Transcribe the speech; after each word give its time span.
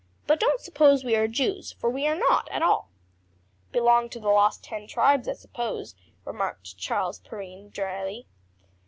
"But 0.25 0.39
don't 0.39 0.59
suppose 0.59 1.03
we 1.03 1.15
are 1.15 1.27
Jews, 1.27 1.73
for 1.73 1.87
we 1.87 2.07
are 2.07 2.15
not 2.17 2.49
at 2.49 2.63
all." 2.63 2.89
"Belong 3.71 4.09
to 4.09 4.19
the 4.19 4.29
lost 4.29 4.63
ten 4.63 4.87
tribes, 4.87 5.27
I 5.27 5.33
suppose," 5.33 5.93
remarked 6.25 6.75
Charles 6.75 7.19
Perrine 7.19 7.69
dryly. 7.69 8.25